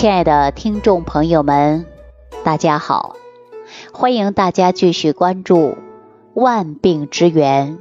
[0.00, 1.84] 亲爱的听众朋友们，
[2.42, 3.16] 大家好！
[3.92, 5.58] 欢迎大家继续关注
[6.32, 7.78] 《万病之源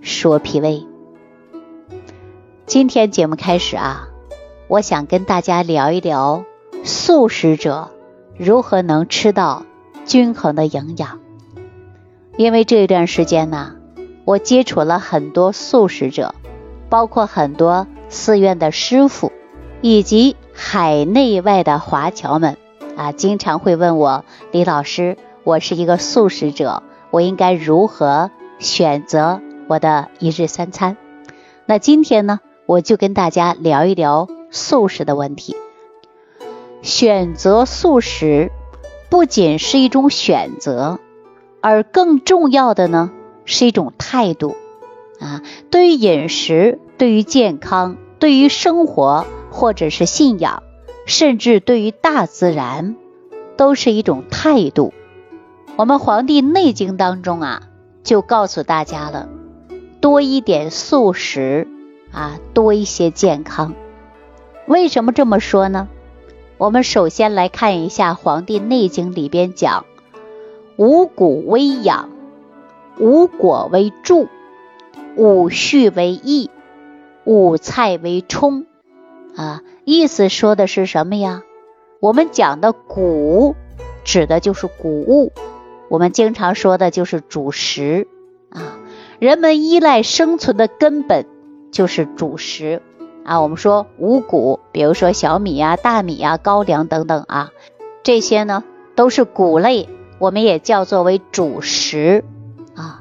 [0.00, 0.86] 说脾胃》。
[2.64, 4.08] 今天节目开始啊，
[4.68, 6.44] 我想跟大家聊一聊
[6.84, 7.90] 素食者
[8.36, 9.66] 如何能吃到
[10.04, 11.18] 均衡的营养。
[12.36, 13.74] 因为这一段时间呢，
[14.24, 16.36] 我接触了很多素食者，
[16.88, 19.32] 包括很多寺院的师傅，
[19.80, 22.56] 以及海内外的华侨们
[22.96, 30.96] 啊，经常会问我李老师，我是一个素食者，我应该如何选择我的一日三餐？
[31.64, 35.54] 那今天呢，我就跟大家聊一聊素食的问题。
[36.82, 38.50] 选择素食
[39.08, 40.98] 不仅是一种选择。
[41.60, 43.12] 而更重要的呢，
[43.44, 44.56] 是一种态度
[45.20, 49.24] 啊，对于饮食、对于健康、对于生活，
[49.58, 50.62] 或者是信仰，
[51.04, 52.94] 甚至对于大自然，
[53.56, 54.94] 都是一种态度。
[55.74, 57.62] 我们《黄帝内经》当中啊，
[58.04, 59.28] 就告诉大家了，
[60.00, 61.66] 多一点素食
[62.12, 63.74] 啊，多一些健康。
[64.68, 65.88] 为什么这么说呢？
[66.56, 69.84] 我们首先来看一下《黄帝内经》里边讲。
[70.76, 72.10] 五谷为养，
[73.00, 74.28] 五果为助，
[75.16, 76.48] 五畜为益，
[77.24, 78.67] 五菜为充。
[79.36, 81.42] 啊，意思说的是什么呀？
[82.00, 83.54] 我们讲的谷，
[84.04, 85.32] 指的就是谷物，
[85.88, 88.06] 我们经常说的就是主食
[88.50, 88.78] 啊。
[89.18, 91.26] 人们依赖生存的根本
[91.72, 92.82] 就是主食
[93.24, 93.40] 啊。
[93.40, 97.50] 我们说五谷，比如说小米呀、大米呀、高粱等等啊，
[98.04, 98.62] 这些呢
[98.94, 99.88] 都是谷类。
[100.20, 102.24] 我们也叫作为主食
[102.74, 103.00] 啊，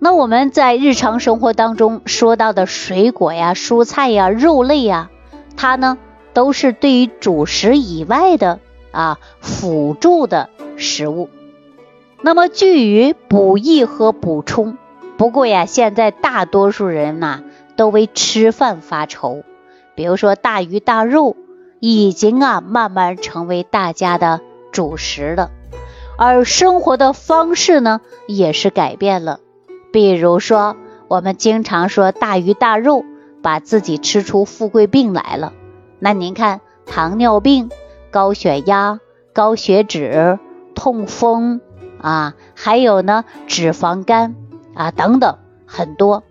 [0.00, 5.10] 那我们在日常生活当中说到的水果呀、蔬菜呀、肉类呀，
[5.56, 5.98] 它呢
[6.32, 8.60] 都是对于主食以外的
[8.92, 11.28] 啊辅助的食物。
[12.22, 14.76] 那么据于补益和补充，
[15.16, 17.42] 不过呀，现在大多数人呐
[17.76, 19.42] 都为吃饭发愁，
[19.94, 21.36] 比如说大鱼大肉
[21.78, 24.40] 已经啊慢慢成为大家的
[24.70, 25.50] 主食了。
[26.18, 29.40] 而生活的方式呢，也是改变了。
[29.90, 30.76] 比如说，
[31.08, 33.04] 我们经常说大鱼大肉，
[33.42, 35.52] 把自己吃出富贵病来了。
[35.98, 37.70] 那您看，糖尿病、
[38.10, 39.00] 高血压、
[39.32, 40.38] 高血脂、
[40.74, 41.60] 痛风
[42.00, 44.34] 啊，还有呢，脂肪肝
[44.74, 46.22] 啊等等很多。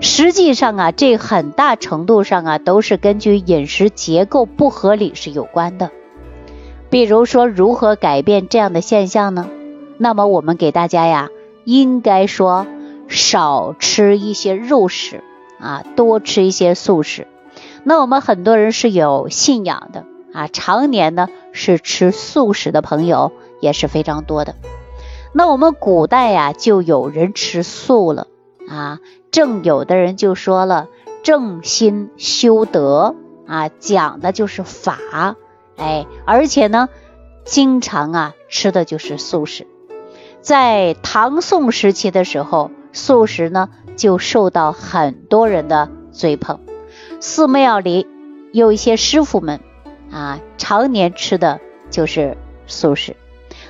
[0.00, 5.90] 实际上啊，这很大程度上啊，都是根据饮食结构不合理是有关的。
[6.90, 9.48] 比如说，如何改变这样的现象呢？
[9.98, 11.30] 那么我们给大家呀，
[11.64, 12.66] 应该说
[13.06, 15.22] 少吃一些肉食
[15.62, 17.26] 啊，多吃一些素食。
[17.84, 24.56] 那我们很多人是有信仰的啊，常年呢是吃素食的朋友也是非常多的。
[25.32, 28.26] 那我们古代呀就有人吃素了
[28.68, 28.98] 啊，
[29.30, 30.88] 正有的人就说了，
[31.22, 33.14] 正心修德
[33.46, 34.98] 啊，讲的就是法。
[35.76, 36.88] 哎，而且呢，
[37.44, 39.66] 经常啊吃的就是素食。
[40.42, 46.60] 在唐宋时期的时候，素食呢就受到很多人的追捧。
[47.20, 48.06] 寺庙里
[48.52, 49.60] 有一些师傅们
[50.10, 51.60] 啊，常年吃的
[51.90, 52.36] 就是
[52.66, 53.16] 素食。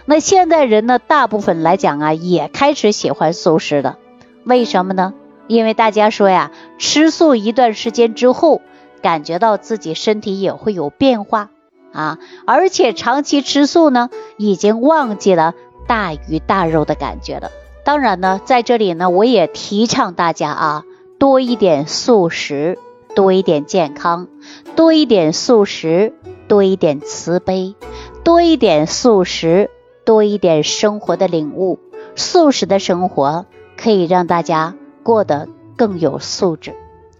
[0.04, 3.98] 那现代人呢，大部分来讲啊，也开始喜欢素食了。
[4.44, 5.14] 为什么呢？
[5.46, 8.60] 因为大家说呀，吃素一段时间之后，
[9.02, 11.50] 感觉到自己身体也会有变化。
[11.92, 14.08] 啊，而且长期吃素呢，
[14.38, 15.54] 已经忘记了
[15.86, 17.50] 大鱼大肉的感觉了。
[17.84, 20.84] 当然呢，在这里呢，我也提倡大家啊，
[21.18, 22.78] 多一点素食，
[23.14, 24.28] 多一点健康，
[24.76, 26.14] 多一点素食，
[26.46, 27.74] 多一点慈悲，
[28.22, 29.68] 多一点素食，
[30.04, 31.80] 多一点生活的领悟。
[32.14, 36.74] 素食的生活可以让大家过得更有素质。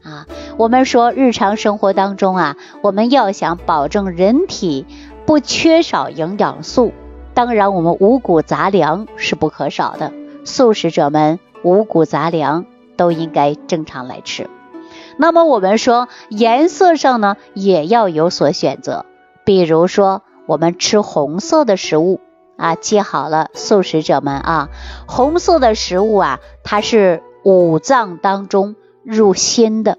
[0.04, 0.26] 啊，
[0.58, 4.86] 我们说日常生活当中啊，我们要想保证人体
[5.26, 6.92] 不缺少营养素，
[7.34, 10.12] 当然我们五谷杂粮是不可少的。
[10.44, 12.66] 素食者们五谷杂粮
[12.96, 14.48] 都应该正常来吃。
[15.16, 19.04] 那么我们说颜色上呢，也要有所选择，
[19.44, 22.20] 比如说我们吃红色的食物
[22.56, 24.68] 啊，记好了，素食者们啊，
[25.06, 28.76] 红色的食物啊，它是五脏当中。
[29.04, 29.98] 入心的，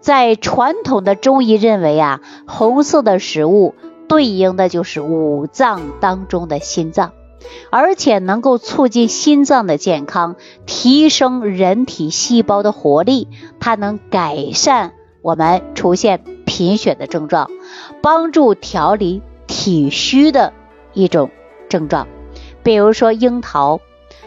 [0.00, 3.74] 在传统的中医认为啊，红色的食物
[4.06, 7.12] 对应的就是五脏当中的心脏，
[7.70, 10.36] 而且能够促进心脏的健康，
[10.66, 13.28] 提升人体细胞的活力，
[13.60, 14.92] 它能改善
[15.22, 17.50] 我们出现贫血的症状，
[18.02, 20.52] 帮助调理体虚的
[20.92, 21.30] 一种
[21.68, 22.06] 症状。
[22.62, 23.80] 比如说樱桃，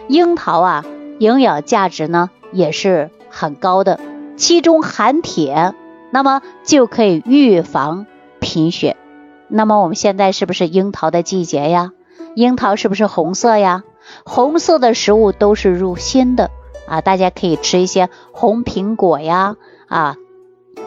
[0.08, 0.86] 樱桃啊，
[1.20, 4.00] 营养价值呢也是很高的，
[4.36, 5.74] 其中含铁，
[6.12, 8.06] 那么就可以预防
[8.40, 8.96] 贫血。
[9.48, 11.94] 那么我们现在是不是樱桃的季节呀？
[12.38, 13.84] 樱桃是不是红色呀？
[14.24, 16.52] 红色的食物都是入心的
[16.88, 19.56] 啊，大家可以吃一些红苹果呀，
[19.88, 20.18] 啊，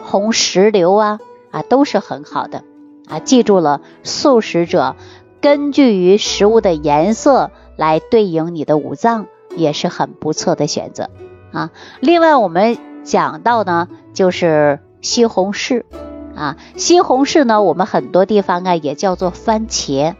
[0.01, 1.19] 红石榴啊，
[1.51, 2.63] 啊，都是很好的
[3.09, 3.19] 啊。
[3.19, 4.95] 记住了，素食者
[5.41, 9.25] 根据于食物的颜色来对应你的五脏，
[9.57, 11.09] 也是很不错的选择
[11.51, 11.71] 啊。
[11.99, 15.83] 另外，我们讲到呢，就是西红柿
[16.33, 20.15] 啊，西红柿呢，我们很多地方啊也叫做番茄。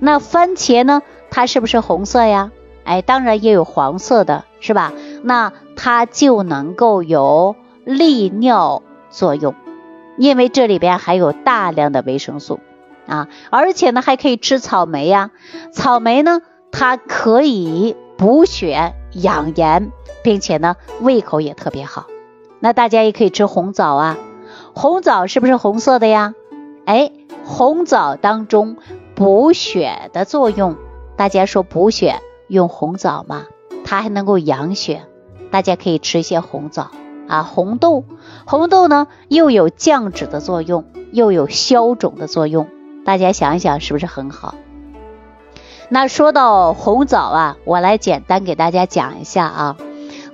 [0.00, 1.02] 那番茄呢？
[1.30, 2.50] 它是不是红色呀？
[2.84, 4.92] 哎，当然也有黄色的，是吧？
[5.22, 7.54] 那它就能够有
[7.84, 9.54] 利尿作用，
[10.16, 12.58] 因为这里边含有大量的维生素
[13.06, 15.30] 啊，而且呢还可以吃草莓呀。
[15.72, 16.40] 草莓呢，
[16.72, 19.92] 它可以补血养颜，
[20.24, 22.06] 并且呢胃口也特别好。
[22.58, 24.18] 那大家也可以吃红枣啊，
[24.74, 26.34] 红枣是不是红色的呀？
[26.86, 27.12] 哎，
[27.44, 28.78] 红枣当中。
[29.20, 30.76] 补血的作用，
[31.14, 33.42] 大家说补血用红枣嘛，
[33.84, 35.02] 它还能够养血，
[35.50, 36.90] 大家可以吃一些红枣
[37.28, 37.42] 啊。
[37.42, 38.04] 红豆，
[38.46, 42.68] 红豆呢又有降脂的作用，又有消肿的作用，
[43.04, 44.54] 大家想一想是不是很好？
[45.90, 49.76] 那说到红枣啊，我来简单给大家讲一下啊。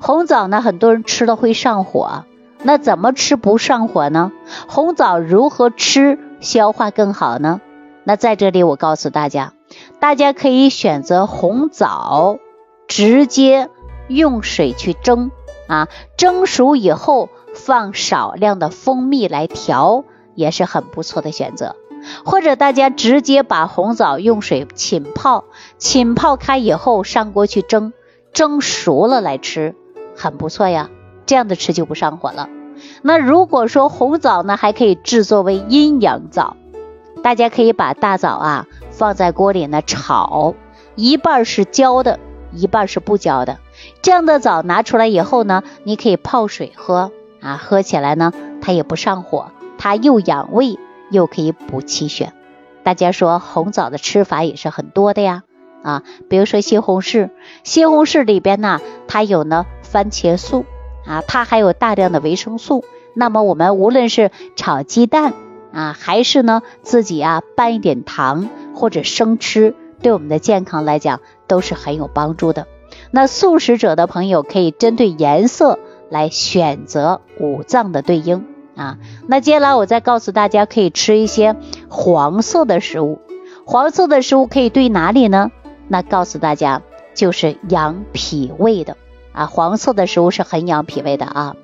[0.01, 2.23] 红枣呢，很多人吃了会上火，
[2.63, 4.31] 那怎么吃不上火呢？
[4.69, 7.61] 红枣如何吃消化更好呢？
[8.09, 9.53] 那在这里，我告诉大家，
[9.99, 12.39] 大家可以选择红枣，
[12.87, 13.69] 直接
[14.07, 15.33] 用水去蒸
[15.67, 20.05] 啊，蒸熟以后放少量的蜂蜜来调，
[20.37, 21.75] 也是很不错的选择。
[22.25, 25.43] 或者大家直接把红枣用水浸泡，
[25.77, 27.93] 浸泡开以后上锅去蒸，
[28.33, 29.75] 蒸熟了来吃，
[30.15, 30.91] 很不错呀。
[31.27, 32.49] 这样的吃就不上火了。
[33.03, 36.57] 那如果说红枣呢，还可以制作为阴阳枣。
[37.27, 40.55] 大家可以把大枣啊放在锅里呢炒，
[40.95, 42.21] 一半是焦的，
[42.53, 43.59] 一半是不焦的。
[44.01, 48.33] 这样的枣拿出来以后呢，你可以泡水喝啊，喝起来呢
[48.63, 50.79] 它也不上火，它又养胃
[51.11, 52.33] 又可以补气血。
[52.85, 55.43] 大家说红枣的吃法也是很多的呀
[55.83, 57.31] 啊，比如说西红柿，
[57.65, 60.65] 西红柿里边呢它有呢番茄素
[61.05, 62.85] 啊，它还有大量的维生素。
[63.15, 65.35] 那么我们无论是炒鸡蛋。
[65.77, 72.67] 啊，还是呢，自己啊拌一点糖或者生吃，对我们的健康来讲都是很有帮助的。
[73.11, 75.79] 那素食者的朋友可以针对颜色
[76.09, 78.97] 来选择五脏的对应啊。
[79.27, 81.57] 那接下来我再告诉大家，可以吃一些
[81.91, 83.21] 黄色的食物。
[83.67, 85.51] 黄色的食物可以对哪里呢？
[85.89, 86.81] 那告诉大家，
[87.15, 88.97] 就是养脾胃的
[89.33, 89.45] 啊。
[89.45, 91.55] 黄色的食物是很养脾胃的啊。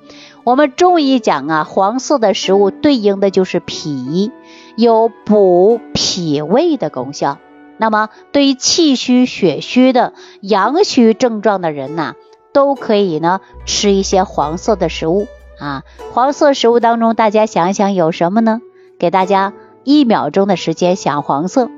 [0.43, 4.31] 我们中医讲啊，黄色的食物对应的就是脾，
[4.75, 7.37] 有补脾胃的功效。
[7.77, 12.15] 那么，对于气虚血虚的阳虚症状的人呐，
[12.53, 15.27] 都可以呢吃一些黄色的食物
[15.59, 15.83] 啊。
[16.11, 18.59] 黄色食物当中，大家想一想有什么呢？
[18.99, 19.53] 给大家
[19.85, 21.69] 一秒钟的时间想黄色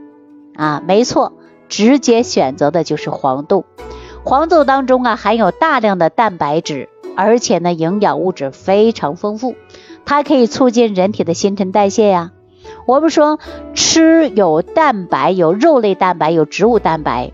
[0.55, 1.33] 啊，没错，
[1.69, 3.63] 直接选择的就是黄豆。
[4.23, 6.89] 黄豆当中啊，含有大量的蛋白质。
[7.15, 9.55] 而且呢，营养物质非常丰富，
[10.05, 12.31] 它可以促进人体的新陈代谢呀。
[12.85, 13.39] 我们说
[13.73, 17.31] 吃有蛋白，有肉类蛋白，有植物蛋白，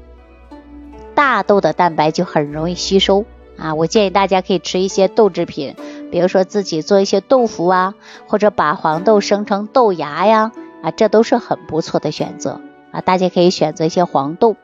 [1.16, 3.26] 大豆的蛋白就很容易吸收
[3.58, 3.76] 啊。
[3.76, 5.76] 我建议大家可以吃一些豆制品，
[6.12, 7.96] 比如说自己做一些豆腐啊，
[8.28, 12.62] 或者把黄豆生成豆芽呀，啊，这都是很不错的选择
[12.92, 13.02] 啊。
[13.02, 14.56] 大家可以选择一些黄豆。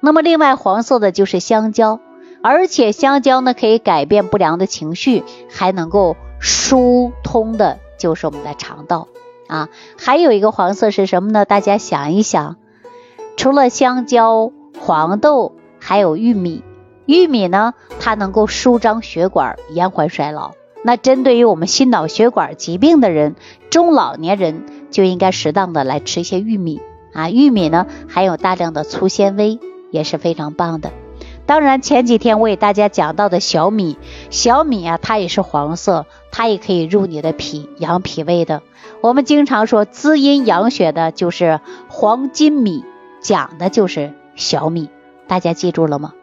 [0.00, 2.00] 那么另外黄色的就是香蕉。
[2.46, 9.08] 而且香蕉呢，可以改变不良的情绪，还能够疏通的，就是我们的肠道
[9.48, 9.70] 啊。
[9.96, 11.46] 还有一个黄色是什么呢？
[11.46, 12.56] 大家想一想，
[13.38, 16.62] 除了香蕉、黄豆，还有玉米。
[17.06, 20.52] 玉米呢，它能够舒张血管，延缓衰老。
[20.82, 23.36] 那针对于我们心脑血管疾病的人，
[23.70, 26.82] 中老年人就应该适当的来吃一些玉米
[27.14, 27.30] 啊。
[27.30, 29.58] 玉米呢，含有大量的粗纤维，
[29.90, 30.90] 也是非常棒的。
[31.46, 33.98] 当然，前几天我给大家讲到的小米，
[34.30, 38.62] 小米啊，它也是黄色，它也可以入你的脾，养脾胃的。
[39.02, 42.82] 我们经常说滋阴养血的，就是黄金米，
[43.20, 44.88] 讲的就是小米，
[45.26, 46.14] 大家记住了吗？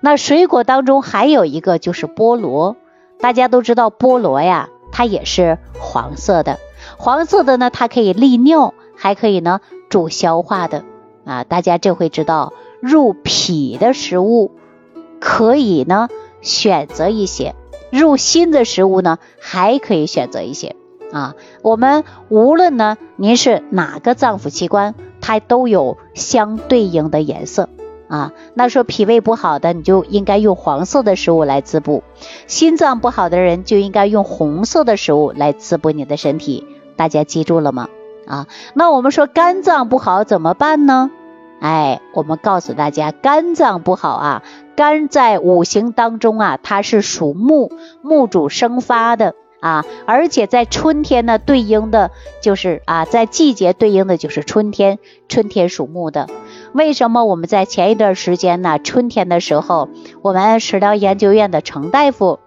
[0.00, 2.76] 那水果当中还有一个就是菠萝，
[3.18, 6.60] 大家都知道菠萝呀，它也是黄色的，
[6.96, 10.84] 黄色的呢，它可以利尿，还可以呢助消化的
[11.24, 11.42] 啊。
[11.42, 14.52] 大家这回知道入脾的食物
[15.20, 16.08] 可以呢
[16.40, 17.54] 选择一些，
[17.90, 20.74] 入心的食物呢还可以选择一些
[21.12, 21.34] 啊。
[21.62, 27.68] 我们无论呢您是哪个脏腑器官，它都有相对应的颜色。
[28.08, 32.02] 啊，那说脾胃不好的，你就应该用黄色的食物来滋补；
[32.48, 36.66] 心脏不好的人就应该用红色的食物来滋补你的身体。
[36.96, 37.88] 大家记住了吗？
[38.26, 41.12] 啊，那我们说肝脏不好怎么办呢？
[41.60, 44.42] 哎，我们告诉大家，肝脏不好啊，
[44.76, 47.70] 肝在五行当中啊，它是属木，
[48.02, 54.98] 木主生发的啊，而且在春天呢，对应的就是啊，在季节对应的就是春天，
[55.28, 56.28] 春天属木的。
[56.72, 58.78] 为什么我们在前一段时间呢？
[58.78, 59.90] 春天的时候，
[60.22, 62.38] 我们食疗研究院的程大夫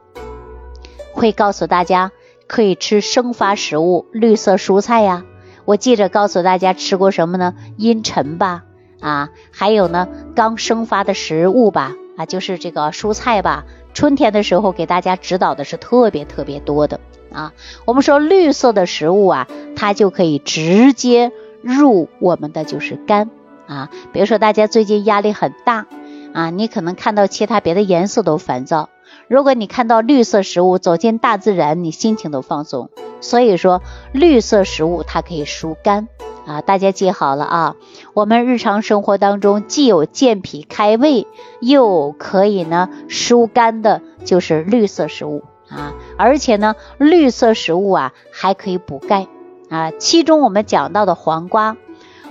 [1.12, 2.12] 会告诉大家，
[2.48, 5.24] 可以吃生发食物、绿色蔬菜呀。
[5.66, 7.54] 我记着告诉大家吃过什么呢？
[7.78, 8.64] 茵陈吧，
[9.04, 13.66] 啊，还有呢，刚生发的食物吧，啊，就是这个蔬菜吧。
[13.94, 17.00] 春天的时候给大家指导的是特别特别多的
[17.32, 17.54] 啊。
[17.86, 21.32] 我们说绿色的食物啊，它就可以直接
[21.62, 23.30] 入我们的就是肝。
[23.68, 25.86] 啊，比如说大家最近压力很大
[26.34, 28.90] 啊，你可能看到其他别的颜色都烦躁。
[29.28, 32.90] 如果你看到绿色食物，走进大自然，你心情都放松。
[33.22, 33.82] 所以说，
[34.12, 36.08] 绿色食物它可以疏肝
[36.46, 37.76] 啊，大家记好了啊。
[38.14, 41.28] 我们日常生活当中既有健脾开胃，
[41.62, 45.94] 又可以呢疏肝的，就是绿色食物啊。
[46.18, 49.28] 而且呢，绿色食物啊还可以补钙
[49.70, 49.92] 啊。
[49.92, 51.78] 其中我们讲到的黄瓜。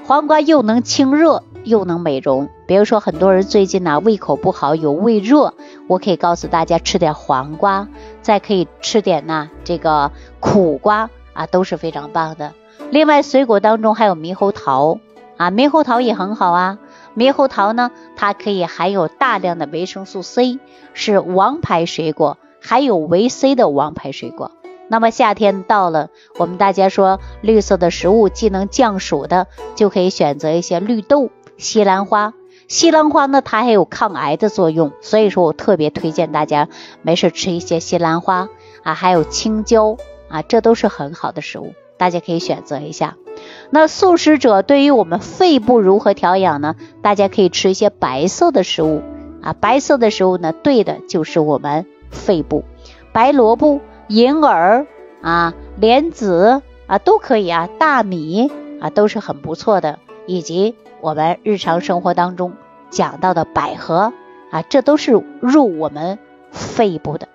[0.05, 5.55] 黄瓜又能清热又能美容，比如说很多人最近呢胃口不好有胃热，
[5.87, 7.87] 我可以告诉大家吃点黄瓜，
[8.21, 12.53] 再可以吃点呢这个苦瓜啊都是非常棒的。
[12.91, 14.99] 另外水果当中还有猕猴桃
[15.37, 16.79] 啊，猕猴桃也很好啊。
[17.17, 20.59] 猕猴桃呢它可以含有大量的维生素 C，
[20.95, 24.51] 是王牌水果，含有维 C 的王牌水果。
[24.89, 32.35] 那么夏天到了，我们大家说绿色的食物既能降暑的，就可以选择一些绿豆、西兰花。
[32.69, 36.69] 西兰花呢，它还有抗癌的作用，所以说我特别推荐大家
[37.03, 38.49] 没事吃一些西兰花
[38.83, 39.97] 啊，还有青椒
[40.29, 43.17] 啊，这都是很好的食物，大家可以选择一下。
[43.71, 46.75] 那素食者对于我们肺部如何调养呢？
[47.01, 49.03] 大家可以吃一些白色的食物
[49.41, 52.65] 啊，白色的食物呢，对的就是我们肺部，
[53.13, 53.81] 白萝卜。
[54.09, 54.85] 银耳
[55.23, 62.55] 啊，莲子啊，都可以啊，大米啊，都是很不错的，以及我们日常生活当中
[62.91, 64.13] 讲到的百合
[64.51, 66.19] 啊，这都是入我们
[66.51, 67.29] 肺部的。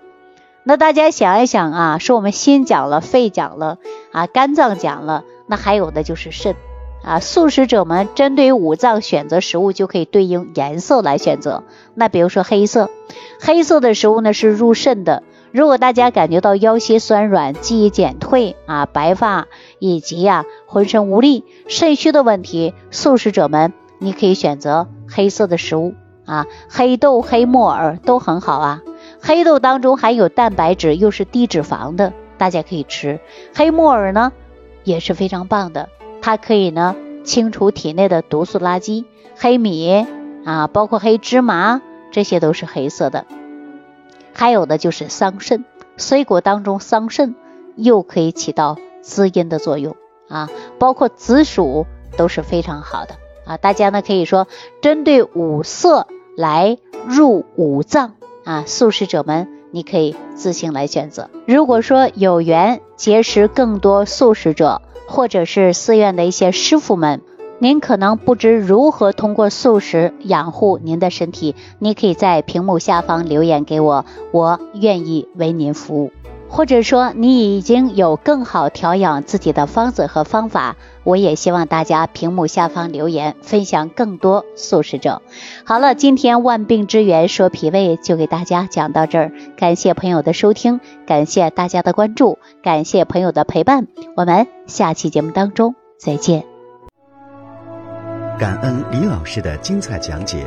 [0.62, 3.78] 那大家想一想啊，说我们心讲了，肺讲了
[4.18, 6.56] 啊，肝脏讲了，那还有的就是肾
[7.04, 7.20] 啊。
[7.20, 11.62] 素食者们针对五脏选择食物，就可以对应颜色来选择。
[11.94, 12.90] 那比如说黑色，
[13.40, 15.22] 黑色的食物呢是入肾的。
[15.52, 19.46] 如果大家感觉到腰膝酸软、记忆减退啊、白发
[19.78, 25.94] 以及呀浑身无力、肾虚的问题，素食者们，你可以选择黑色的食物
[26.26, 28.82] 啊，黑豆、黑木耳都很好啊。
[29.22, 33.20] 黑豆当中含有蛋白质，又是低脂肪的，大家可以吃。
[33.54, 34.32] 黑木耳呢
[34.84, 35.88] 也是非常棒的，
[36.22, 39.04] 它可以呢清除体内的毒素垃圾。
[39.36, 40.06] 黑米
[40.44, 43.26] 啊，包括黑芝麻，这些都是黑色的。
[44.32, 45.64] 还有的就是桑葚，
[45.96, 47.34] 水果当中桑葚
[47.76, 49.96] 又可以起到滋阴的作用
[50.28, 53.56] 啊，包括紫薯都是非常好的啊。
[53.56, 54.46] 大家呢可以说
[54.80, 58.14] 针对五色来入五脏
[58.44, 61.30] 啊，素食者们你可以自行来选择。
[61.46, 67.22] 如果说有缘结识更多素食者，或者是寺院的一些师傅们。
[67.60, 76.12] 您可能不知如何通过素食养护您的身体，你可以在屏幕下方留言给我，我愿意为您服务。
[76.48, 85.22] 或者说你已经有更好调养自己的方子和方法，我也希望大家屏幕下方留言，分享更多素食者。
[85.64, 93.86] 好了，今天万病之源说脾胃就给大家讲到这儿，感谢朋友的收听，感谢大家的关注，感谢朋友的陪伴，
[94.16, 96.44] 我们下期节目当中再见。
[98.38, 100.46] 感恩李老师的精彩讲解。